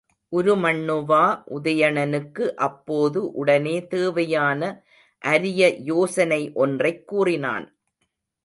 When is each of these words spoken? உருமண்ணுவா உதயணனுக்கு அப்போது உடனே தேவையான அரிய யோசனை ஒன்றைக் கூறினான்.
உருமண்ணுவா 0.31 1.43
உதயணனுக்கு 1.49 2.53
அப்போது 2.53 3.31
உடனே 3.31 3.87
தேவையான 3.87 4.83
அரிய 5.19 5.67
யோசனை 5.67 6.51
ஒன்றைக் 6.53 7.07
கூறினான். 7.07 7.77